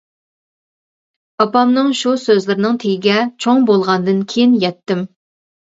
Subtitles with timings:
[1.45, 5.09] ئاپامنىڭ شۇ سۆزلىرىنىڭ تېگىگە چوڭ بولغاندىن كېيىن يەتتىم.